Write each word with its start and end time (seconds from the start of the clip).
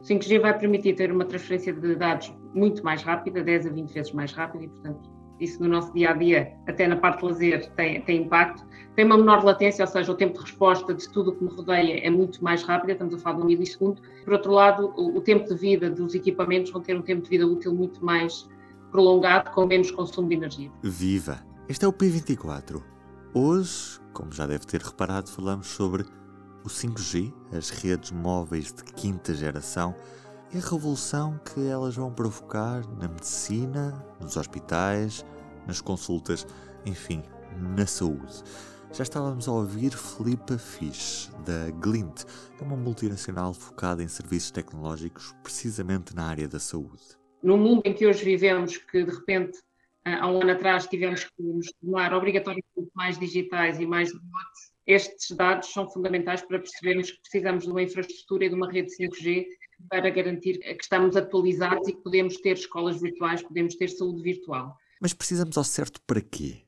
O 0.00 0.02
5G 0.02 0.40
vai 0.40 0.58
permitir 0.58 0.94
ter 0.94 1.12
uma 1.12 1.24
transferência 1.24 1.72
de 1.72 1.94
dados 1.94 2.32
muito 2.54 2.82
mais 2.82 3.02
rápida, 3.02 3.42
10 3.42 3.66
a 3.66 3.70
20 3.70 3.92
vezes 3.92 4.12
mais 4.12 4.32
rápida, 4.32 4.64
e, 4.64 4.68
portanto, 4.68 5.10
isso 5.38 5.62
no 5.62 5.68
nosso 5.68 5.92
dia 5.92 6.10
a 6.10 6.12
dia, 6.14 6.52
até 6.66 6.86
na 6.86 6.96
parte 6.96 7.20
de 7.20 7.26
lazer, 7.26 7.70
tem, 7.72 8.00
tem 8.02 8.22
impacto. 8.22 8.64
Tem 8.94 9.04
uma 9.04 9.16
menor 9.16 9.42
latência, 9.44 9.84
ou 9.84 9.90
seja, 9.90 10.12
o 10.12 10.14
tempo 10.14 10.34
de 10.34 10.44
resposta 10.44 10.92
de 10.94 11.08
tudo 11.10 11.30
o 11.30 11.36
que 11.36 11.44
me 11.44 11.50
rodeia 11.50 12.06
é 12.06 12.10
muito 12.10 12.42
mais 12.42 12.62
rápido, 12.62 12.90
estamos 12.90 13.14
a 13.14 13.18
falar 13.18 13.36
de 13.36 13.42
um 13.42 13.46
milissegundo. 13.46 14.02
Por 14.24 14.32
outro 14.34 14.52
lado, 14.52 14.92
o, 14.96 15.16
o 15.16 15.20
tempo 15.20 15.48
de 15.48 15.54
vida 15.54 15.90
dos 15.90 16.14
equipamentos 16.14 16.70
vão 16.70 16.82
ter 16.82 16.96
um 16.96 17.02
tempo 17.02 17.22
de 17.22 17.30
vida 17.30 17.46
útil 17.46 17.74
muito 17.74 18.04
mais 18.04 18.48
prolongado, 18.90 19.50
com 19.52 19.66
menos 19.66 19.90
consumo 19.90 20.28
de 20.28 20.34
energia. 20.34 20.70
Viva! 20.82 21.38
Este 21.68 21.84
é 21.84 21.88
o 21.88 21.92
P24. 21.92 22.82
Hoje, 23.32 24.00
como 24.12 24.32
já 24.32 24.46
deve 24.46 24.66
ter 24.66 24.82
reparado, 24.82 25.30
falamos 25.30 25.68
sobre 25.68 26.04
o 26.64 26.68
5G, 26.68 27.32
as 27.56 27.70
redes 27.70 28.10
móveis 28.10 28.72
de 28.72 28.84
quinta 28.84 29.34
geração 29.34 29.94
e 30.52 30.58
a 30.58 30.60
revolução 30.60 31.38
que 31.38 31.66
elas 31.66 31.96
vão 31.96 32.12
provocar 32.12 32.86
na 32.98 33.08
medicina, 33.08 34.04
nos 34.20 34.36
hospitais, 34.36 35.24
nas 35.66 35.80
consultas, 35.80 36.46
enfim, 36.84 37.22
na 37.76 37.86
saúde. 37.86 38.42
Já 38.92 39.04
estávamos 39.04 39.46
a 39.46 39.52
ouvir 39.52 39.92
Filipa 39.92 40.58
Fisch, 40.58 41.30
da 41.46 41.70
Glint, 41.78 42.24
é 42.60 42.64
uma 42.64 42.76
multinacional 42.76 43.54
focada 43.54 44.02
em 44.02 44.08
serviços 44.08 44.50
tecnológicos 44.50 45.32
precisamente 45.44 46.14
na 46.14 46.24
área 46.24 46.48
da 46.48 46.58
saúde. 46.58 47.00
No 47.40 47.56
mundo 47.56 47.82
em 47.84 47.94
que 47.94 48.04
hoje 48.06 48.24
vivemos, 48.24 48.76
que 48.76 49.04
de 49.04 49.12
repente 49.12 49.60
há 50.04 50.26
um 50.28 50.40
ano 50.42 50.50
atrás 50.50 50.88
tivemos 50.88 51.22
que 51.22 51.42
nos 51.42 51.72
tornar 51.80 52.12
obrigatoriamente 52.12 52.66
mais 52.92 53.16
digitais 53.16 53.78
e 53.78 53.86
mais 53.86 54.12
remotos, 54.12 54.69
estes 54.92 55.36
dados 55.36 55.72
são 55.72 55.88
fundamentais 55.88 56.42
para 56.42 56.58
percebermos 56.58 57.10
que 57.10 57.20
precisamos 57.20 57.64
de 57.64 57.70
uma 57.70 57.82
infraestrutura 57.82 58.44
e 58.44 58.48
de 58.48 58.54
uma 58.54 58.70
rede 58.70 58.90
5G 58.96 59.46
para 59.88 60.10
garantir 60.10 60.58
que 60.58 60.82
estamos 60.82 61.16
atualizados 61.16 61.88
e 61.88 61.92
que 61.92 62.02
podemos 62.02 62.36
ter 62.36 62.52
escolas 62.52 63.00
virtuais, 63.00 63.42
podemos 63.42 63.74
ter 63.74 63.88
saúde 63.88 64.22
virtual. 64.22 64.76
Mas 65.00 65.14
precisamos 65.14 65.56
ao 65.56 65.64
certo 65.64 66.00
para 66.06 66.20
quê? 66.20 66.62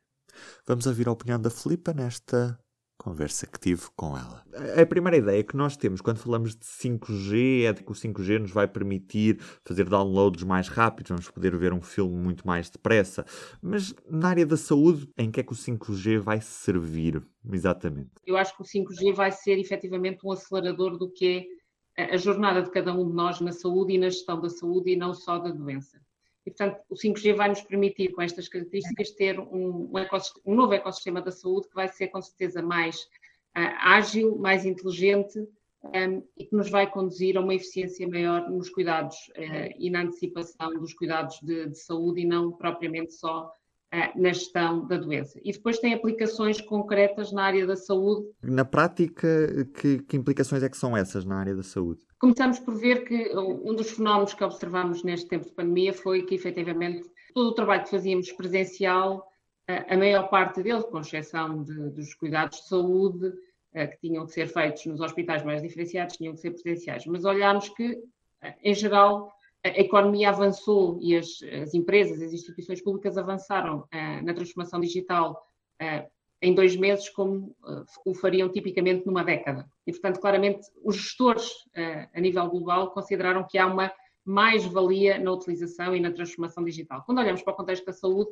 Vamos 0.67 0.87
ouvir 0.87 1.09
a 1.09 1.13
opinião 1.13 1.41
da 1.41 1.51
Filipa 1.51 1.93
nesta 1.93 2.59
conversa 3.03 3.47
que 3.47 3.59
tive 3.59 3.83
com 3.97 4.17
ela. 4.17 4.45
A 4.81 4.87
primeira 4.87 5.17
ideia 5.17 5.43
que 5.43 5.57
nós 5.57 5.77
temos 5.77 6.01
quando 6.01 6.19
falamos 6.19 6.55
de 6.55 6.65
5G 6.65 7.65
é 7.65 7.73
de 7.73 7.83
que 7.83 7.91
o 7.91 7.95
5G 7.95 8.39
nos 8.39 8.53
vai 8.53 8.69
permitir 8.69 9.39
fazer 9.65 9.89
downloads 9.89 10.45
mais 10.45 10.69
rápidos, 10.69 11.11
vamos 11.11 11.29
poder 11.29 11.57
ver 11.57 11.73
um 11.73 11.83
filme 11.83 12.17
muito 12.17 12.47
mais 12.47 12.71
depressa. 12.71 13.25
Mas 13.61 13.95
na 14.09 14.29
área 14.29 14.47
da 14.47 14.57
saúde, 14.57 15.09
em 15.19 15.31
que 15.31 15.41
é 15.41 15.43
que 15.43 15.53
o 15.53 15.57
5G 15.57 16.19
vai 16.19 16.41
servir 16.41 17.23
exatamente? 17.53 18.11
Eu 18.25 18.37
acho 18.37 18.57
que 18.57 18.63
o 18.63 18.65
5G 18.65 19.13
vai 19.13 19.33
ser 19.33 19.59
efetivamente 19.59 20.25
um 20.25 20.31
acelerador 20.31 20.97
do 20.97 21.11
que 21.11 21.49
é 21.97 22.15
a 22.15 22.17
jornada 22.17 22.63
de 22.63 22.71
cada 22.71 22.95
um 22.95 23.07
de 23.07 23.15
nós 23.15 23.41
na 23.41 23.53
saúde 23.53 23.95
e 23.95 23.99
na 23.99 24.09
gestão 24.09 24.41
da 24.41 24.49
saúde 24.49 24.93
e 24.93 24.97
não 24.97 25.13
só 25.13 25.39
da 25.39 25.51
doença. 25.51 26.01
E, 26.45 26.51
portanto, 26.51 26.81
o 26.89 26.95
5G 26.95 27.35
vai 27.35 27.49
nos 27.49 27.63
permitir, 27.63 28.13
com 28.13 28.23
estas 28.23 28.49
características, 28.49 29.11
ter 29.13 29.39
um, 29.39 29.91
um, 29.93 29.93
um 30.45 30.55
novo 30.55 30.75
ecossistema 30.75 31.23
da 31.23 31.31
saúde 31.31 31.69
que 31.69 31.75
vai 31.75 31.89
ser, 31.89 32.09
com 32.09 32.21
certeza, 32.21 32.61
mais 32.61 32.97
uh, 33.57 33.75
ágil, 33.79 34.37
mais 34.39 34.65
inteligente 34.65 35.39
um, 35.85 36.23
e 36.37 36.47
que 36.47 36.57
nos 36.57 36.69
vai 36.69 36.91
conduzir 36.91 37.37
a 37.37 37.41
uma 37.41 37.55
eficiência 37.55 38.09
maior 38.09 38.51
nos 38.51 38.69
cuidados 38.71 39.17
uh, 39.37 39.75
e 39.79 39.89
na 39.89 40.03
antecipação 40.03 40.73
dos 40.75 40.93
cuidados 40.95 41.39
de, 41.43 41.69
de 41.69 41.79
saúde 41.79 42.23
e 42.23 42.27
não 42.27 42.53
propriamente 42.53 43.15
só 43.15 43.51
na 44.17 44.33
gestão 44.33 44.87
da 44.87 44.97
doença. 44.97 45.39
E 45.45 45.53
depois 45.53 45.79
tem 45.79 45.93
aplicações 45.93 46.59
concretas 46.63 47.31
na 47.31 47.45
área 47.45 47.67
da 47.67 47.77
saúde. 47.77 48.27
Na 48.43 48.65
prática, 48.65 49.29
que, 49.79 49.99
que, 49.99 50.17
implicações 50.17 50.63
é 50.63 50.69
que 50.71 50.79
são 50.79 50.97
essas 50.97 51.27
na 51.27 51.37
área 51.37 51.55
da 51.55 51.63
saúde? 51.63 52.01
Começamos 52.23 52.61
por 52.61 52.77
ver 52.77 53.05
que 53.05 53.37
um 53.37 53.75
dos 53.75 53.91
fenómenos 53.91 54.33
que 54.33 54.45
observamos 54.45 55.03
neste 55.03 55.27
tempo 55.27 55.45
de 55.45 55.51
pandemia 55.51 55.93
foi 55.93 56.23
que, 56.23 56.37
efetivamente, 56.37 57.11
todo 57.35 57.49
o 57.49 57.53
trabalho 57.53 57.83
que 57.83 57.91
fazíamos 57.91 58.31
presencial, 58.31 59.29
eh, 59.67 59.85
a 59.93 59.97
maior 59.97 60.31
parte 60.31 60.63
dele, 60.63 60.85
com 60.85 61.01
exceção 61.01 61.65
de, 61.65 61.91
dos 61.91 62.15
cuidados 62.15 62.61
de 62.61 62.69
saúde, 62.69 63.33
eh, 63.75 63.89
que 63.89 63.99
tinham 63.99 64.25
que 64.25 64.31
ser 64.31 64.47
feitos 64.47 64.87
nos 64.87 65.01
hospitais 65.01 65.43
mais 65.43 65.63
diferenciados, 65.63 66.17
tinham 66.17 66.33
que 66.35 66.41
ser 66.41 66.53
presenciais. 66.53 67.05
Mas 67.07 67.25
olhámos 67.25 67.69
que, 67.71 68.01
em 68.63 68.73
geral, 68.73 69.33
a 69.65 69.71
economia 69.71 70.29
avançou 70.29 71.01
e 71.03 71.17
as, 71.17 71.43
as 71.61 71.75
empresas, 71.75 72.23
as 72.23 72.33
instituições 72.33 72.81
públicas 72.81 73.19
avançaram 73.19 73.81
uh, 73.81 74.25
na 74.25 74.33
transformação 74.33 74.79
digital 74.79 75.45
em 76.43 76.55
dois 76.55 76.77
meses, 76.77 77.09
como 77.09 77.57
uh, 77.63 77.85
o 78.05 78.15
fariam 78.15 78.49
tipicamente 78.51 79.07
numa 79.07 79.25
década. 79.25 79.67
E, 79.87 79.93
portanto, 79.93 80.21
claramente, 80.21 80.69
os 80.85 80.97
gestores 80.97 81.51
a 82.13 82.21
nível 82.21 82.49
global 82.49 82.91
consideraram 82.91 83.47
que 83.49 83.57
há 83.57 83.67
uma 83.67 83.93
mais-valia 84.25 85.19
na 85.19 85.33
utilização 85.33 85.97
e 85.97 86.01
na 86.01 86.13
transformação 86.13 86.65
digital. 86.65 87.03
Quando 87.05 87.19
olhamos 87.19 87.43
para 87.43 87.53
o 87.53 87.57
contexto 87.57 87.87
da 87.87 87.93
saúde, 87.93 88.31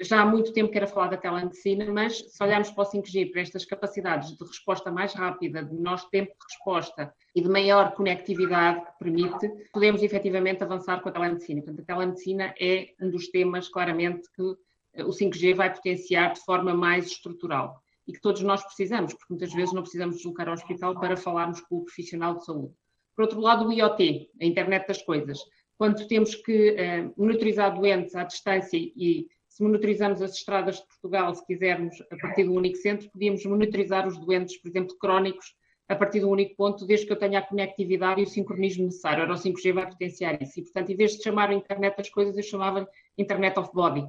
já 0.00 0.20
há 0.20 0.26
muito 0.26 0.52
tempo 0.52 0.70
que 0.70 0.78
era 0.78 0.86
falar 0.86 1.08
da 1.08 1.16
telemedicina, 1.16 1.86
mas 1.92 2.18
se 2.18 2.42
olharmos 2.42 2.70
para 2.70 2.82
o 2.82 2.90
5G, 2.90 3.30
para 3.30 3.40
estas 3.40 3.64
capacidades 3.64 4.36
de 4.36 4.44
resposta 4.44 4.90
mais 4.90 5.12
rápida, 5.14 5.62
de 5.62 5.72
menor 5.72 6.00
tempo 6.10 6.32
de 6.32 6.54
resposta 6.54 7.14
e 7.34 7.40
de 7.40 7.48
maior 7.48 7.92
conectividade 7.92 8.80
que 8.84 8.98
permite, 8.98 9.48
podemos 9.72 10.02
efetivamente 10.02 10.62
avançar 10.62 11.00
com 11.00 11.08
a 11.08 11.12
telemedicina. 11.12 11.62
Portanto, 11.62 11.82
a 11.82 11.94
telemedicina 11.94 12.54
é 12.60 12.88
um 13.00 13.10
dos 13.10 13.28
temas, 13.28 13.68
claramente, 13.68 14.28
que 14.34 14.56
o 14.98 15.10
5G 15.10 15.54
vai 15.54 15.72
potenciar 15.72 16.32
de 16.32 16.40
forma 16.40 16.74
mais 16.74 17.06
estrutural 17.06 17.80
e 18.06 18.12
que 18.12 18.20
todos 18.20 18.42
nós 18.42 18.62
precisamos, 18.64 19.12
porque 19.14 19.32
muitas 19.32 19.52
vezes 19.52 19.72
não 19.72 19.82
precisamos 19.82 20.16
deslocar 20.16 20.48
ao 20.48 20.54
hospital 20.54 20.98
para 20.98 21.16
falarmos 21.16 21.60
com 21.60 21.76
o 21.76 21.84
profissional 21.84 22.36
de 22.36 22.44
saúde. 22.44 22.74
Por 23.14 23.22
outro 23.22 23.40
lado, 23.40 23.68
o 23.68 23.72
IoT, 23.72 24.30
a 24.40 24.44
internet 24.44 24.86
das 24.88 25.02
coisas. 25.02 25.38
Quando 25.78 26.06
temos 26.08 26.34
que 26.34 26.72
uh, 26.72 27.14
monitorizar 27.16 27.74
doentes 27.74 28.14
à 28.14 28.24
distância 28.24 28.76
e 28.76 29.28
se 29.48 29.62
monitorizamos 29.62 30.22
as 30.22 30.34
estradas 30.34 30.76
de 30.76 30.86
Portugal, 30.86 31.34
se 31.34 31.44
quisermos, 31.46 32.02
a 32.10 32.16
partir 32.16 32.44
do 32.44 32.54
único 32.54 32.76
centro, 32.76 33.10
podíamos 33.10 33.44
monitorizar 33.44 34.06
os 34.06 34.18
doentes, 34.18 34.56
por 34.60 34.68
exemplo, 34.68 34.96
crónicos, 34.98 35.54
a 35.88 35.96
partir 35.96 36.20
do 36.20 36.30
único 36.30 36.54
ponto, 36.54 36.86
desde 36.86 37.06
que 37.06 37.12
eu 37.12 37.18
tenha 37.18 37.40
a 37.40 37.42
conectividade 37.42 38.20
e 38.20 38.24
o 38.24 38.26
sincronismo 38.28 38.84
necessário. 38.84 39.24
Ora, 39.24 39.34
o 39.34 39.36
5G 39.36 39.72
vai 39.72 39.88
potenciar 39.88 40.40
isso. 40.40 40.60
E, 40.60 40.62
portanto, 40.62 40.90
em 40.90 40.96
vez 40.96 41.16
de 41.16 41.22
chamar 41.22 41.50
a 41.50 41.54
internet 41.54 41.96
das 41.96 42.08
coisas, 42.08 42.36
eu 42.36 42.42
chamava 42.42 42.88
Internet 43.18 43.58
of 43.58 43.70
Body, 43.74 44.08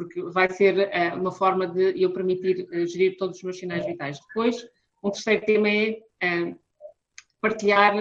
porque 0.00 0.22
vai 0.22 0.48
ser 0.48 0.78
uh, 0.78 1.20
uma 1.20 1.30
forma 1.30 1.66
de 1.66 2.02
eu 2.02 2.10
permitir 2.10 2.66
uh, 2.72 2.86
gerir 2.86 3.18
todos 3.18 3.36
os 3.36 3.42
meus 3.42 3.58
sinais 3.58 3.84
vitais. 3.84 4.18
Depois, 4.28 4.66
um 5.02 5.10
terceiro 5.10 5.44
tema 5.44 5.68
é 5.68 6.00
uh, 6.24 6.58
partilhar 7.38 7.94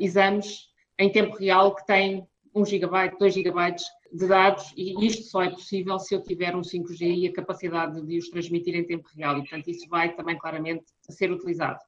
exames 0.00 0.68
em 0.98 1.10
tempo 1.10 1.36
real 1.36 1.74
que 1.74 1.84
têm 1.86 2.26
1 2.54 2.64
GB, 2.64 3.16
2 3.18 3.34
GB 3.34 3.76
de 4.12 4.26
dados 4.28 4.72
e 4.76 5.04
isto 5.04 5.24
só 5.24 5.42
é 5.42 5.50
possível 5.50 5.98
se 5.98 6.14
eu 6.14 6.22
tiver 6.22 6.54
um 6.54 6.60
5G 6.60 7.00
e 7.00 7.26
a 7.26 7.32
capacidade 7.32 8.00
de 8.00 8.18
os 8.18 8.28
transmitir 8.28 8.76
em 8.76 8.84
tempo 8.84 9.08
real 9.16 9.36
e, 9.36 9.40
portanto, 9.40 9.68
isso 9.68 9.88
vai 9.88 10.14
também 10.14 10.38
claramente 10.38 10.84
ser 11.10 11.32
utilizado. 11.32 11.80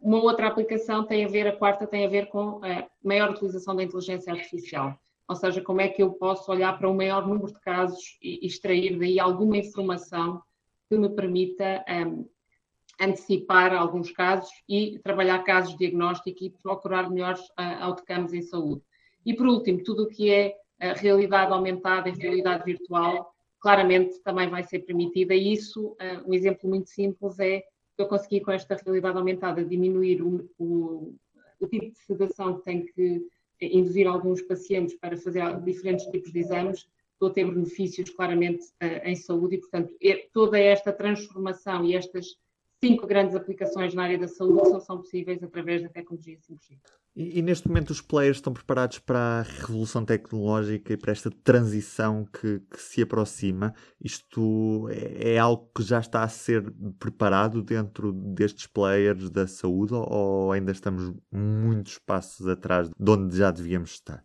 Uma 0.00 0.22
outra 0.22 0.46
aplicação 0.46 1.06
tem 1.06 1.24
a 1.24 1.28
ver, 1.28 1.46
a 1.46 1.56
quarta 1.56 1.86
tem 1.86 2.04
a 2.04 2.08
ver 2.08 2.26
com 2.26 2.60
a 2.62 2.86
maior 3.02 3.30
utilização 3.30 3.74
da 3.74 3.82
inteligência 3.82 4.30
artificial, 4.30 4.94
ou 5.30 5.36
seja, 5.36 5.60
como 5.60 5.80
é 5.80 5.86
que 5.86 6.02
eu 6.02 6.10
posso 6.10 6.50
olhar 6.50 6.76
para 6.76 6.90
um 6.90 6.96
maior 6.96 7.24
número 7.24 7.52
de 7.52 7.60
casos 7.60 8.18
e 8.20 8.44
extrair 8.44 8.98
daí 8.98 9.20
alguma 9.20 9.56
informação 9.58 10.42
que 10.88 10.98
me 10.98 11.08
permita 11.08 11.84
um, 11.88 12.28
antecipar 13.00 13.72
alguns 13.72 14.10
casos 14.10 14.50
e 14.68 14.98
trabalhar 15.04 15.44
casos 15.44 15.70
de 15.70 15.78
diagnóstico 15.78 16.42
e 16.42 16.50
procurar 16.50 17.08
melhores 17.08 17.40
uh, 17.50 17.80
outcomes 17.82 18.32
em 18.32 18.42
saúde. 18.42 18.82
E 19.24 19.32
por 19.32 19.46
último, 19.46 19.84
tudo 19.84 20.02
o 20.02 20.08
que 20.08 20.32
é 20.32 20.56
a 20.80 20.94
realidade 20.94 21.52
aumentada 21.52 22.08
e 22.08 22.12
realidade 22.12 22.64
virtual, 22.64 23.32
claramente 23.60 24.18
também 24.24 24.48
vai 24.48 24.64
ser 24.64 24.80
permitida. 24.80 25.32
E 25.32 25.52
isso, 25.52 25.90
uh, 25.90 26.28
um 26.28 26.34
exemplo 26.34 26.68
muito 26.68 26.90
simples 26.90 27.38
é 27.38 27.60
que 27.94 28.02
eu 28.02 28.08
consegui 28.08 28.40
com 28.40 28.50
esta 28.50 28.74
realidade 28.74 29.16
aumentada 29.16 29.64
diminuir 29.64 30.22
o, 30.22 30.50
o, 30.58 31.14
o 31.60 31.68
tipo 31.68 31.88
de 31.88 31.98
sedação 32.00 32.56
que 32.56 32.64
tem 32.64 32.84
que 32.84 33.24
induzir 33.60 34.06
alguns 34.06 34.42
pacientes 34.42 34.94
para 34.94 35.16
fazer 35.16 35.42
diferentes 35.60 36.06
tipos 36.06 36.32
de 36.32 36.40
exames, 36.40 36.86
estou 37.12 37.28
a 37.28 37.32
ter 37.32 37.44
benefícios 37.44 38.10
claramente 38.10 38.64
uh, 38.82 39.04
em 39.04 39.14
saúde 39.14 39.56
e, 39.56 39.58
portanto, 39.58 39.94
toda 40.32 40.58
esta 40.58 40.92
transformação 40.92 41.84
e 41.84 41.94
estas 41.94 42.38
cinco 42.82 43.06
grandes 43.06 43.34
aplicações 43.34 43.94
na 43.94 44.04
área 44.04 44.18
da 44.18 44.28
saúde 44.28 44.70
só 44.70 44.80
são 44.80 44.98
possíveis 44.98 45.42
através 45.42 45.82
da 45.82 45.88
tecnologia 45.88 46.38
5G. 46.38 46.78
E, 47.14 47.40
e, 47.40 47.42
neste 47.42 47.66
momento 47.66 47.90
os 47.90 48.00
players 48.00 48.36
estão 48.36 48.52
preparados 48.52 49.00
para 49.00 49.18
a 49.18 49.42
revolução 49.42 50.04
tecnológica 50.04 50.92
e 50.92 50.96
para 50.96 51.10
esta 51.10 51.28
transição 51.28 52.24
que, 52.24 52.60
que 52.60 52.80
se 52.80 53.02
aproxima? 53.02 53.74
Isto 54.00 54.88
é, 54.90 55.34
é, 55.34 55.38
algo 55.38 55.68
que 55.74 55.82
já 55.82 55.98
está 55.98 56.22
a 56.22 56.28
ser 56.28 56.72
preparado 57.00 57.62
dentro 57.62 58.12
destes 58.12 58.68
players 58.68 59.28
da 59.28 59.48
saúde 59.48 59.92
ou 59.92 60.52
ainda 60.52 60.70
estamos 60.70 61.12
muitos 61.32 61.98
passos 61.98 62.46
atrás 62.46 62.88
de 62.88 63.10
onde 63.10 63.36
já 63.36 63.50
devíamos 63.50 63.90
estar? 63.90 64.24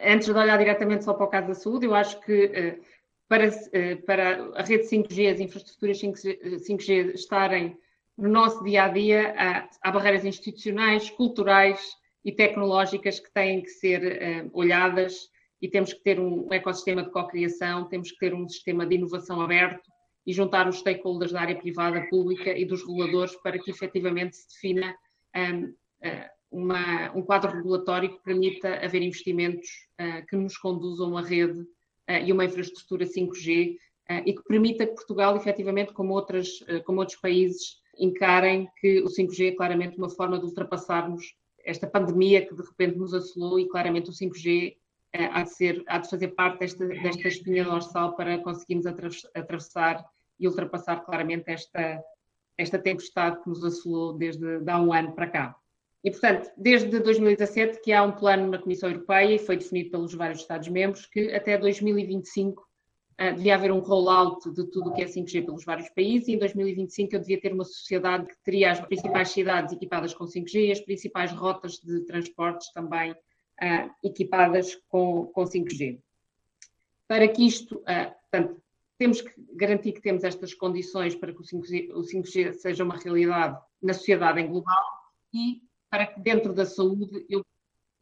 Antes 0.00 0.26
de 0.26 0.32
olhar 0.32 0.58
diretamente 0.58 1.04
só 1.04 1.12
para 1.12 1.26
o 1.26 1.30
caso 1.30 1.48
da 1.48 1.54
saúde, 1.54 1.84
eu 1.84 1.94
acho 1.94 2.18
que 2.22 2.50
eh, 2.54 2.80
para, 3.28 3.46
eh, 3.72 3.96
para 3.96 4.52
a 4.54 4.62
rede 4.62 4.84
5G, 4.84 5.34
as 5.34 5.40
infraestruturas 5.40 5.98
5G, 5.98 6.38
5G 6.66 7.14
estarem 7.14 7.78
no 8.16 8.30
nosso 8.30 8.64
dia 8.64 8.84
a 8.84 8.88
dia, 8.88 9.34
há, 9.36 9.68
há 9.82 9.92
barreiras 9.92 10.24
institucionais, 10.24 11.10
culturais 11.10 11.78
e 12.26 12.32
tecnológicas 12.32 13.20
que 13.20 13.32
têm 13.32 13.62
que 13.62 13.70
ser 13.70 14.02
uh, 14.02 14.50
olhadas 14.52 15.30
e 15.62 15.68
temos 15.68 15.92
que 15.92 16.00
ter 16.00 16.18
um 16.18 16.52
ecossistema 16.52 17.04
de 17.04 17.10
co-criação, 17.10 17.88
temos 17.88 18.10
que 18.10 18.18
ter 18.18 18.34
um 18.34 18.48
sistema 18.48 18.84
de 18.84 18.96
inovação 18.96 19.40
aberto 19.40 19.88
e 20.26 20.32
juntar 20.32 20.68
os 20.68 20.80
stakeholders 20.80 21.30
da 21.30 21.40
área 21.40 21.56
privada, 21.56 22.04
pública 22.10 22.50
e 22.50 22.64
dos 22.64 22.84
reguladores 22.84 23.36
para 23.36 23.60
que 23.60 23.70
efetivamente 23.70 24.34
se 24.34 24.48
defina 24.48 24.96
um, 25.36 25.66
uh, 25.66 26.28
uma, 26.50 27.12
um 27.16 27.22
quadro 27.22 27.52
regulatório 27.52 28.10
que 28.10 28.24
permita 28.24 28.74
haver 28.84 29.02
investimentos 29.02 29.68
uh, 30.00 30.26
que 30.26 30.34
nos 30.34 30.58
conduzam 30.58 31.06
a 31.06 31.10
uma 31.10 31.22
rede 31.22 31.60
uh, 31.60 32.24
e 32.24 32.32
uma 32.32 32.44
infraestrutura 32.44 33.06
5G 33.06 33.76
e 34.24 34.32
que 34.34 34.42
permita 34.44 34.86
que 34.86 34.94
Portugal, 34.94 35.36
efetivamente, 35.36 35.92
como, 35.92 36.14
outras, 36.14 36.60
como 36.84 37.00
outros 37.00 37.18
países, 37.18 37.80
encarem 37.98 38.68
que 38.80 39.00
o 39.00 39.06
5G 39.06 39.48
é 39.48 39.56
claramente 39.56 39.98
uma 39.98 40.08
forma 40.08 40.38
de 40.38 40.44
ultrapassarmos 40.44 41.34
esta 41.66 41.86
pandemia 41.86 42.46
que 42.46 42.54
de 42.54 42.62
repente 42.62 42.96
nos 42.96 43.12
assolou 43.12 43.58
e 43.58 43.68
claramente 43.68 44.08
o 44.08 44.12
5G 44.12 44.76
há 45.12 45.42
de, 45.42 45.50
ser, 45.50 45.82
há 45.86 45.98
de 45.98 46.08
fazer 46.08 46.28
parte 46.28 46.60
desta, 46.60 46.86
desta 46.86 47.28
espinha 47.28 47.64
dorsal 47.64 48.14
para 48.14 48.38
conseguirmos 48.38 48.86
atravessar 48.86 50.04
e 50.38 50.46
ultrapassar 50.46 51.04
claramente 51.04 51.50
esta, 51.50 52.02
esta 52.56 52.78
tempestade 52.78 53.42
que 53.42 53.48
nos 53.48 53.64
assolou 53.64 54.12
desde 54.12 54.62
há 54.68 54.80
um 54.80 54.92
ano 54.92 55.12
para 55.12 55.28
cá. 55.28 55.56
E, 56.04 56.10
portanto, 56.10 56.50
desde 56.56 57.00
2017 57.00 57.80
que 57.82 57.92
há 57.92 58.02
um 58.02 58.12
plano 58.12 58.48
na 58.48 58.58
Comissão 58.58 58.90
Europeia 58.90 59.34
e 59.34 59.38
foi 59.38 59.56
definido 59.56 59.90
pelos 59.90 60.14
vários 60.14 60.40
Estados-membros 60.40 61.06
que 61.06 61.34
até 61.34 61.58
2025 61.58 62.60
uh, 62.60 62.64
ah, 62.64 62.65
devia 63.18 63.54
haver 63.54 63.72
um 63.72 63.78
rollout 63.78 64.50
de 64.52 64.64
tudo 64.70 64.90
o 64.90 64.92
que 64.92 65.02
é 65.02 65.06
5G 65.06 65.44
pelos 65.44 65.64
vários 65.64 65.88
países 65.90 66.28
e 66.28 66.32
em 66.32 66.38
2025 66.38 67.14
eu 67.14 67.20
devia 67.20 67.40
ter 67.40 67.52
uma 67.52 67.64
sociedade 67.64 68.26
que 68.26 68.36
teria 68.44 68.72
as 68.72 68.80
principais 68.80 69.30
cidades 69.30 69.72
equipadas 69.72 70.12
com 70.12 70.26
5G 70.26 70.68
e 70.68 70.72
as 70.72 70.80
principais 70.80 71.32
rotas 71.32 71.78
de 71.78 72.00
transportes 72.00 72.70
também 72.72 73.12
uh, 73.12 73.90
equipadas 74.04 74.74
com, 74.88 75.26
com 75.26 75.44
5G. 75.44 75.98
Para 77.08 77.26
que 77.28 77.46
isto, 77.46 77.76
uh, 77.76 78.14
portanto, 78.30 78.62
temos 78.98 79.22
que 79.22 79.32
garantir 79.54 79.92
que 79.92 80.02
temos 80.02 80.22
estas 80.22 80.52
condições 80.52 81.14
para 81.14 81.32
que 81.32 81.40
o 81.40 81.44
5G, 81.44 81.90
o 81.94 82.00
5G 82.00 82.52
seja 82.52 82.84
uma 82.84 82.96
realidade 82.96 83.58
na 83.82 83.94
sociedade 83.94 84.40
em 84.40 84.48
global 84.48 84.84
e 85.32 85.62
para 85.88 86.06
que 86.06 86.20
dentro 86.20 86.52
da 86.52 86.66
saúde 86.66 87.24
eu 87.30 87.44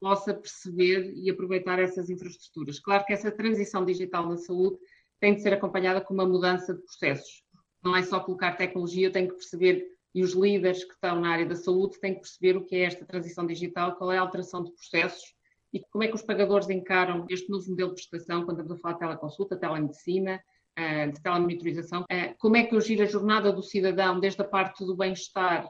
possa 0.01 0.35
perceber 0.35 1.13
e 1.15 1.31
aproveitar 1.31 1.79
essas 1.79 2.11
infraestruturas. 2.11 2.79
Claro 2.81 3.05
que 3.05 3.13
essa 3.13 3.31
transição 3.31 3.85
digital 3.85 4.29
na 4.29 4.37
saúde 4.37 4.79
tem 5.21 5.35
de 5.35 5.43
ser 5.43 5.53
acompanhada 5.53 6.01
com 6.01 6.15
uma 6.15 6.27
mudança 6.27 6.75
de 6.75 6.83
processos. 6.83 7.43
Não 7.83 7.97
é 7.97 8.03
só 8.03 8.21
colocar 8.21 8.57
tecnologia, 8.57 9.07
eu 9.09 9.13
tenho 9.13 9.29
que 9.29 9.35
perceber, 9.35 9.87
e 10.15 10.23
os 10.23 10.33
líderes 10.33 10.85
que 10.85 10.93
estão 10.95 11.21
na 11.21 11.31
área 11.31 11.47
da 11.47 11.57
saúde 11.57 11.99
têm 12.01 12.15
que 12.15 12.21
perceber 12.21 12.57
o 12.57 12.65
que 12.65 12.77
é 12.77 12.85
esta 12.85 13.05
transição 13.05 13.47
digital, 13.47 13.97
qual 13.97 14.13
é 14.13 14.19
a 14.19 14.21
alteração 14.21 14.63
de 14.63 14.73
processos 14.73 15.35
e 15.73 15.81
como 15.91 16.05
é 16.05 16.09
que 16.09 16.15
os 16.15 16.23
pagadores 16.23 16.71
encaram 16.71 17.27
este 17.29 17.51
novo 17.51 17.69
modelo 17.69 17.93
de 17.93 18.09
prestação, 18.09 18.45
quando 18.45 18.61
estamos 18.61 18.79
a 18.79 18.81
falar 18.81 18.95
de 18.95 19.01
teleconsulta, 19.01 19.57
telemedicina, 19.57 20.41
eh, 20.77 21.09
de 21.09 21.21
telemonitorização, 21.21 22.05
eh, 22.09 22.33
como 22.39 22.57
é 22.57 22.63
que 22.63 22.77
eu 22.77 22.81
giro 22.81 23.03
a 23.03 23.07
jornada 23.07 23.53
do 23.53 23.61
cidadão 23.61 24.21
desde 24.21 24.41
a 24.41 24.45
parte 24.45 24.85
do 24.87 24.97
bem-estar, 24.97 25.69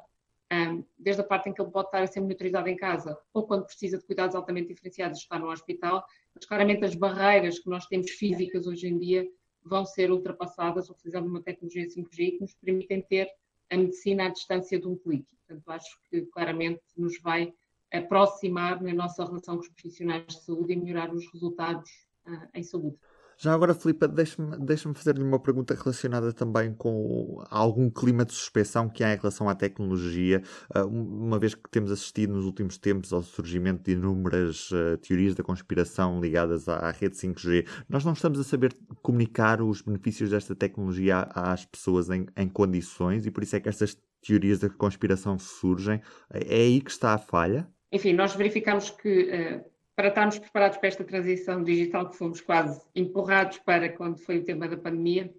desde 0.99 1.23
a 1.23 1.25
parte 1.25 1.49
em 1.49 1.55
que 1.55 1.61
ele 1.61 1.70
pode 1.70 1.88
estar 1.88 2.02
a 2.02 2.06
ser 2.06 2.20
monitorizado 2.20 2.69
em 2.69 2.76
casa, 2.76 3.19
ou 3.32 3.46
quando 3.46 3.64
precisa 3.64 3.99
de 3.99 4.05
cuidados 4.05 4.37
altamente 4.37 4.69
diferenciados, 4.69 5.19
está 5.19 5.38
no 5.38 5.50
hospital, 5.50 6.05
mas 6.35 6.44
claramente 6.44 6.85
as 6.85 6.94
barreiras 6.94 7.58
que 7.58 7.69
nós 7.69 7.87
temos 7.87 8.11
físicas 8.11 8.67
hoje 8.67 8.88
em 8.88 8.99
dia 8.99 9.26
vão 9.64 9.85
ser 9.85 10.11
ultrapassadas 10.11 10.91
utilizando 10.91 11.26
uma 11.26 11.43
tecnologia 11.43 11.87
5G 11.87 12.32
que 12.32 12.41
nos 12.41 12.55
permitem 12.55 13.02
ter 13.02 13.29
a 13.70 13.76
medicina 13.76 14.26
à 14.26 14.29
distância 14.29 14.79
de 14.79 14.87
um 14.87 14.96
clique. 14.96 15.26
Portanto, 15.46 15.69
acho 15.70 15.99
que 16.11 16.23
claramente 16.26 16.82
nos 16.96 17.19
vai 17.20 17.52
aproximar 17.93 18.82
na 18.82 18.93
nossa 18.93 19.25
relação 19.25 19.56
com 19.56 19.62
os 19.62 19.69
profissionais 19.69 20.26
de 20.26 20.44
saúde 20.44 20.73
e 20.73 20.76
melhorar 20.76 21.12
os 21.12 21.25
resultados 21.32 21.91
uh, 22.26 22.49
em 22.52 22.62
saúde. 22.62 22.99
Já 23.36 23.52
agora, 23.52 23.75
Filipe, 23.75 24.06
deixa-me 24.08 24.56
deixa 24.58 24.92
fazer-lhe 24.94 25.22
uma 25.22 25.38
pergunta 25.38 25.75
relacionada 25.75 26.32
também 26.32 26.72
com 26.72 27.42
algum 27.50 27.90
clima 27.90 28.25
de 28.25 28.32
suspeição 28.32 28.88
que 28.88 29.02
há 29.02 29.14
em 29.14 29.16
relação 29.16 29.48
à 29.48 29.54
tecnologia, 29.54 30.42
ah, 30.75 30.84
uma 30.84 31.38
vez 31.38 31.54
que 31.54 31.69
temos 31.70 31.90
assistido 31.90 32.34
nos 32.34 32.44
últimos 32.44 32.78
tempos 32.78 33.12
ao 33.12 33.22
surgimento 33.22 33.82
de 33.84 33.92
inúmeras 33.92 34.70
uh, 34.70 34.96
teorias 34.98 35.34
da 35.34 35.42
conspiração 35.42 36.20
ligadas 36.20 36.69
à, 36.69 36.90
rede 36.90 37.16
5G. 37.16 37.66
Nós 37.88 38.04
não 38.04 38.12
estamos 38.12 38.38
a 38.38 38.44
saber 38.44 38.75
comunicar 39.02 39.60
os 39.60 39.82
benefícios 39.82 40.31
desta 40.31 40.54
tecnologia 40.54 41.28
às 41.34 41.64
pessoas 41.64 42.10
em, 42.10 42.26
em 42.36 42.48
condições 42.48 43.26
e 43.26 43.31
por 43.31 43.42
isso 43.42 43.56
é 43.56 43.60
que 43.60 43.69
estas 43.69 43.96
teorias 44.25 44.58
da 44.58 44.70
conspiração 44.70 45.38
surgem. 45.38 46.00
É 46.31 46.54
aí 46.54 46.81
que 46.81 46.90
está 46.90 47.14
a 47.14 47.19
falha? 47.19 47.69
Enfim, 47.92 48.12
nós 48.12 48.34
verificamos 48.34 48.90
que. 48.90 49.64
Para 49.96 50.08
estarmos 50.08 50.38
preparados 50.38 50.79
para 50.79 50.88
esta 50.88 51.05
transição 51.05 51.62
digital 51.62 52.11
que 52.11 52.17
fomos 52.17 52.41
quase 52.41 52.81
empurrados 52.94 53.58
para 53.58 53.88
quando 53.88 54.19
foi 54.19 54.38
o 54.38 54.44
tema 54.44 54.67
da 54.67 54.76
pandemia, 54.76 55.32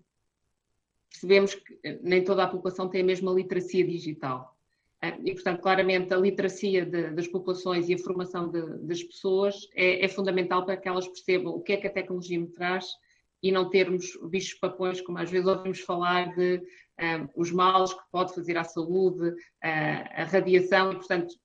percebemos 1.09 1.55
que 1.55 1.79
eh, 1.83 1.99
nem 2.01 2.23
toda 2.23 2.43
a 2.43 2.47
população 2.47 2.89
tem 2.89 3.01
a 3.01 3.05
mesma 3.05 3.31
literacia 3.31 3.85
digital. 3.85 4.55
Eh, 5.01 5.17
e, 5.25 5.33
portanto, 5.33 5.61
claramente 5.61 6.13
a 6.13 6.17
literacia 6.17 6.85
de, 6.85 7.11
das 7.11 7.27
populações 7.27 7.89
e 7.89 7.93
a 7.93 7.97
formação 7.97 8.49
de, 8.49 8.79
das 8.79 9.03
pessoas 9.03 9.67
é, 9.73 10.05
é, 10.05 10.07
fundamental 10.07 10.65
para 10.65 10.77
que 10.77 10.87
elas 10.87 11.07
percebam 11.07 11.53
o 11.53 11.61
que 11.61 11.73
é 11.73 11.77
que 11.77 11.87
a 11.87 11.93
tecnologia 11.93 12.39
me 12.39 12.47
traz 12.47 12.87
e 13.43 13.51
não 13.51 13.69
termos 13.69 14.17
bichos 14.29 14.57
papões, 14.57 15.01
como 15.01 15.17
às 15.17 15.29
vezes 15.29 15.47
ouvimos 15.47 15.79
falar 15.81 16.33
de 16.33 16.57
um, 16.57 17.03
eh, 17.03 17.29
os 17.35 17.51
males 17.51 17.93
que 17.93 18.01
pode 18.11 18.33
fazer 18.33 18.57
à 18.57 18.63
saúde, 18.63 19.29
uh, 19.29 19.35
a 19.61 20.23
radiação, 20.23 20.93
e, 20.93 20.95
portanto, 20.95 21.35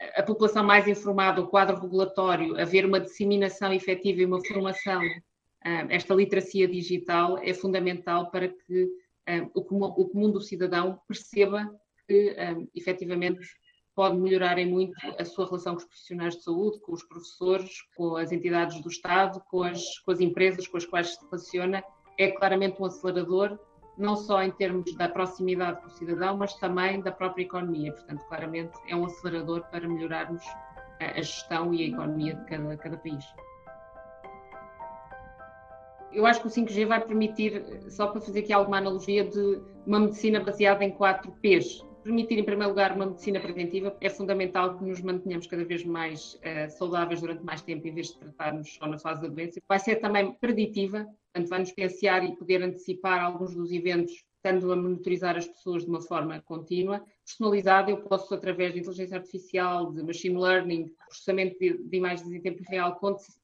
a 0.00 0.22
população 0.22 0.64
mais 0.64 0.86
informada, 0.86 1.40
o 1.40 1.48
quadro 1.48 1.80
regulatório, 1.80 2.60
haver 2.60 2.86
uma 2.86 3.00
disseminação 3.00 3.72
efetiva 3.72 4.20
e 4.20 4.24
uma 4.24 4.44
formação, 4.44 5.02
ah, 5.64 5.86
esta 5.90 6.14
literacia 6.14 6.68
digital 6.68 7.38
é 7.38 7.52
fundamental 7.52 8.30
para 8.30 8.48
que 8.48 8.88
ah, 9.26 9.48
o 9.54 9.62
comum, 9.62 10.30
do 10.30 10.40
cidadão 10.40 11.00
perceba 11.06 11.68
que 12.06 12.36
ah, 12.38 12.56
efetivamente 12.74 13.40
pode 13.94 14.16
melhorar 14.16 14.58
em 14.58 14.66
muito 14.66 14.94
a 15.18 15.24
sua 15.24 15.46
relação 15.46 15.74
com 15.74 15.80
os 15.80 15.86
profissionais 15.86 16.36
de 16.36 16.44
saúde, 16.44 16.78
com 16.80 16.92
os 16.92 17.02
professores, 17.02 17.82
com 17.96 18.14
as 18.14 18.30
entidades 18.30 18.80
do 18.80 18.88
Estado, 18.88 19.42
com 19.50 19.64
as, 19.64 19.98
com 19.98 20.12
as 20.12 20.20
empresas 20.20 20.68
com 20.68 20.76
as 20.76 20.86
quais 20.86 21.14
se 21.14 21.24
relaciona. 21.24 21.82
É 22.16 22.30
claramente 22.30 22.80
um 22.80 22.84
acelerador 22.84 23.58
não 23.98 24.16
só 24.16 24.42
em 24.42 24.50
termos 24.52 24.94
da 24.96 25.08
proximidade 25.08 25.80
com 25.80 25.88
o 25.88 25.90
cidadão, 25.90 26.36
mas 26.36 26.54
também 26.54 27.00
da 27.00 27.10
própria 27.10 27.42
economia. 27.42 27.92
Portanto, 27.92 28.24
claramente 28.28 28.78
é 28.86 28.94
um 28.94 29.04
acelerador 29.04 29.62
para 29.70 29.86
melhorarmos 29.86 30.42
a 31.00 31.20
gestão 31.20 31.74
e 31.74 31.84
a 31.84 31.88
economia 31.88 32.34
de 32.34 32.44
cada, 32.46 32.76
cada 32.76 32.96
país. 32.96 33.24
Eu 36.12 36.24
acho 36.24 36.40
que 36.40 36.46
o 36.46 36.50
5G 36.50 36.86
vai 36.86 37.00
permitir, 37.00 37.82
só 37.90 38.06
para 38.06 38.20
fazer 38.20 38.40
aqui 38.40 38.52
alguma 38.52 38.78
analogia, 38.78 39.24
de 39.24 39.60
uma 39.86 40.00
medicina 40.00 40.40
baseada 40.40 40.84
em 40.84 40.90
4 40.90 41.30
Ps. 41.42 41.84
Permitir, 42.08 42.38
em 42.38 42.42
primeiro 42.42 42.70
lugar, 42.70 42.96
uma 42.96 43.04
medicina 43.04 43.38
preventiva 43.38 43.94
é 44.00 44.08
fundamental 44.08 44.78
que 44.78 44.82
nos 44.82 45.02
mantenhamos 45.02 45.46
cada 45.46 45.62
vez 45.62 45.84
mais 45.84 46.36
uh, 46.36 46.70
saudáveis 46.70 47.20
durante 47.20 47.44
mais 47.44 47.60
tempo, 47.60 47.86
em 47.86 47.92
vez 47.92 48.06
de 48.06 48.18
tratarmos 48.18 48.76
só 48.76 48.86
na 48.86 48.98
fase 48.98 49.20
da 49.20 49.28
doença. 49.28 49.60
Vai 49.68 49.78
ser 49.78 49.96
também 49.96 50.32
preditiva, 50.40 51.06
Portanto, 51.30 51.50
vai-nos 51.50 51.72
pensar 51.72 52.24
e 52.24 52.34
poder 52.34 52.62
antecipar 52.62 53.22
alguns 53.22 53.54
dos 53.54 53.70
eventos, 53.70 54.24
estando 54.36 54.72
a 54.72 54.76
monitorizar 54.76 55.36
as 55.36 55.46
pessoas 55.46 55.84
de 55.84 55.90
uma 55.90 56.00
forma 56.00 56.40
contínua. 56.40 57.04
Personalizada, 57.26 57.90
eu 57.90 57.98
posso, 57.98 58.32
através 58.32 58.72
de 58.72 58.80
inteligência 58.80 59.18
artificial, 59.18 59.92
de 59.92 60.02
machine 60.02 60.38
learning, 60.38 60.90
processamento 61.06 61.58
de, 61.58 61.76
de 61.76 61.96
imagens 61.98 62.32
em 62.32 62.40
tempo 62.40 62.62
real, 62.70 62.98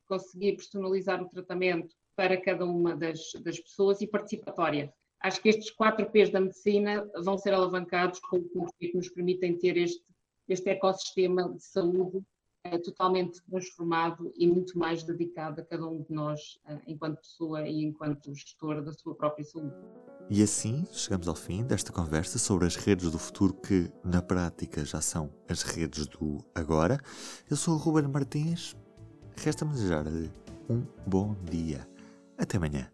conseguir 0.06 0.56
personalizar 0.56 1.22
o 1.22 1.28
tratamento 1.28 1.94
para 2.16 2.40
cada 2.40 2.64
uma 2.64 2.96
das, 2.96 3.20
das 3.42 3.60
pessoas 3.60 4.00
e 4.00 4.06
participatória. 4.06 4.90
Acho 5.24 5.40
que 5.40 5.48
estes 5.48 5.70
quatro 5.70 6.04
P's 6.10 6.28
da 6.28 6.38
medicina 6.38 7.10
vão 7.24 7.38
ser 7.38 7.54
alavancados 7.54 8.20
com 8.20 8.36
o 8.36 8.66
que 8.78 8.94
nos 8.94 9.08
permitem 9.08 9.56
ter 9.56 9.74
este, 9.78 10.04
este 10.46 10.68
ecossistema 10.68 11.48
de 11.48 11.64
saúde 11.64 12.22
é 12.62 12.78
totalmente 12.78 13.42
transformado 13.44 14.30
e 14.36 14.46
muito 14.46 14.78
mais 14.78 15.02
dedicado 15.02 15.60
a 15.60 15.64
cada 15.64 15.86
um 15.86 16.02
de 16.02 16.12
nós, 16.12 16.58
eh, 16.66 16.78
enquanto 16.86 17.20
pessoa 17.20 17.66
e 17.66 17.84
enquanto 17.84 18.34
gestor 18.34 18.82
da 18.82 18.92
sua 18.92 19.14
própria 19.14 19.44
saúde. 19.44 19.74
E 20.30 20.42
assim 20.42 20.86
chegamos 20.92 21.26
ao 21.26 21.34
fim 21.34 21.62
desta 21.64 21.92
conversa 21.92 22.38
sobre 22.38 22.66
as 22.66 22.76
redes 22.76 23.10
do 23.10 23.18
futuro 23.18 23.54
que, 23.54 23.90
na 24.02 24.22
prática, 24.22 24.84
já 24.84 25.00
são 25.00 25.30
as 25.48 25.62
redes 25.62 26.06
do 26.06 26.44
agora. 26.54 26.98
Eu 27.50 27.56
sou 27.56 27.74
o 27.74 27.78
Ruben 27.78 28.08
Martins. 28.08 28.74
Resta-me 29.36 29.72
desejar-lhe 29.72 30.30
um 30.68 30.82
bom 31.06 31.34
dia. 31.50 31.86
Até 32.38 32.56
amanhã. 32.56 32.93